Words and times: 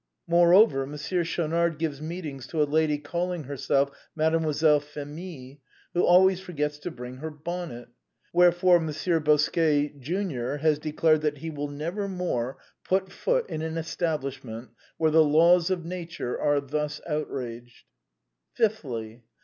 "Moreover, 0.27 0.87
Monsieur 0.87 1.23
Schaunard 1.23 1.77
gives 1.77 2.01
meetings 2.01 2.47
to 2.47 2.63
a 2.63 2.65
lady 2.65 2.97
calling 2.97 3.43
herself 3.43 3.91
Mademoiselle 4.15 4.79
Phémie, 4.81 5.59
who 5.93 6.01
always 6.03 6.39
for 6.41 6.53
gets 6.53 6.79
to 6.79 6.89
bring 6.89 7.17
her 7.17 7.29
bonnet. 7.29 7.87
Wherefore, 8.33 8.79
Monsieur 8.79 9.19
Bosquet, 9.19 9.89
Jr., 9.99 10.53
has 10.55 10.79
declared 10.79 11.21
that 11.21 11.37
he 11.37 11.51
will 11.51 11.67
never 11.67 12.07
more 12.07 12.57
put 12.83 13.11
foot 13.11 13.47
in 13.47 13.61
an 13.61 13.77
establishment 13.77 14.71
where 14.97 15.11
the 15.11 15.23
laws 15.23 15.69
of 15.69 15.85
nature 15.85 16.35
are 16.41 16.59
thus 16.59 16.99
outraged." 17.05 17.83
Fifthly. 18.57 19.21